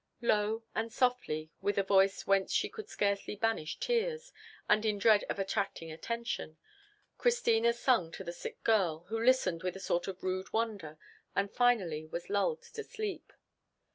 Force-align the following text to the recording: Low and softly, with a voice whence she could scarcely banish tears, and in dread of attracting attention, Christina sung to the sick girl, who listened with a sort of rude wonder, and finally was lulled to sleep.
Low 0.23 0.63
and 0.73 0.91
softly, 0.91 1.51
with 1.61 1.77
a 1.77 1.83
voice 1.83 2.25
whence 2.25 2.51
she 2.51 2.69
could 2.69 2.89
scarcely 2.89 3.35
banish 3.35 3.77
tears, 3.77 4.31
and 4.67 4.83
in 4.83 4.97
dread 4.97 5.23
of 5.29 5.37
attracting 5.37 5.91
attention, 5.91 6.57
Christina 7.19 7.71
sung 7.71 8.11
to 8.13 8.23
the 8.23 8.33
sick 8.33 8.63
girl, 8.63 9.05
who 9.09 9.23
listened 9.23 9.61
with 9.61 9.75
a 9.75 9.79
sort 9.79 10.07
of 10.07 10.23
rude 10.23 10.51
wonder, 10.51 10.97
and 11.35 11.51
finally 11.53 12.07
was 12.07 12.31
lulled 12.31 12.63
to 12.73 12.83
sleep. 12.83 13.31